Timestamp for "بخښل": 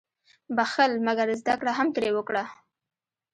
0.55-0.91